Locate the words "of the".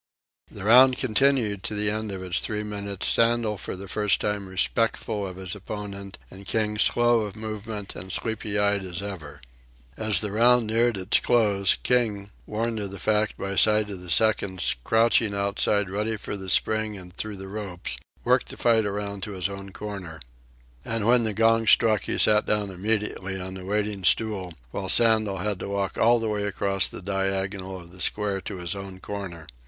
12.79-12.97, 13.91-14.09, 27.79-28.01